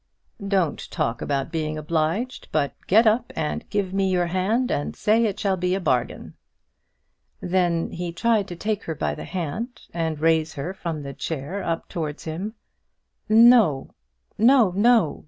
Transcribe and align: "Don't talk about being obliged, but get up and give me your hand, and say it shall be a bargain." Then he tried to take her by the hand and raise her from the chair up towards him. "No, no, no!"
"Don't 0.47 0.89
talk 0.89 1.21
about 1.21 1.51
being 1.51 1.77
obliged, 1.77 2.47
but 2.51 2.73
get 2.87 3.05
up 3.05 3.31
and 3.35 3.69
give 3.69 3.93
me 3.93 4.09
your 4.09 4.25
hand, 4.25 4.71
and 4.71 4.95
say 4.95 5.25
it 5.25 5.39
shall 5.39 5.57
be 5.57 5.75
a 5.75 5.79
bargain." 5.79 6.33
Then 7.39 7.91
he 7.91 8.11
tried 8.11 8.47
to 8.47 8.55
take 8.55 8.85
her 8.85 8.95
by 8.95 9.13
the 9.13 9.25
hand 9.25 9.81
and 9.93 10.19
raise 10.19 10.55
her 10.55 10.73
from 10.73 11.03
the 11.03 11.13
chair 11.13 11.61
up 11.61 11.87
towards 11.87 12.23
him. 12.23 12.55
"No, 13.29 13.91
no, 14.39 14.71
no!" 14.71 15.19